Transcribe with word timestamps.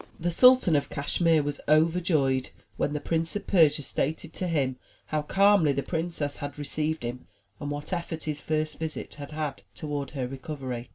The 0.19 0.31
Sultan 0.31 0.75
of 0.75 0.89
Cashmere 0.89 1.43
was 1.43 1.61
overjoyed 1.67 2.49
when 2.75 2.93
the 2.93 2.99
Prince 2.99 3.35
of 3.35 3.45
Persia 3.45 3.83
stated 3.83 4.33
to 4.33 4.47
him 4.47 4.77
how 5.05 5.21
calmly 5.21 5.73
the 5.73 5.83
princess 5.83 6.37
had 6.37 6.57
received 6.57 7.03
him 7.03 7.27
and 7.59 7.69
what 7.69 7.93
effect 7.93 8.23
his 8.23 8.41
first 8.41 8.79
visit 8.79 9.13
had 9.21 9.29
had 9.29 9.61
toward 9.75 10.09
her 10.17 10.27
recovery. 10.27 10.89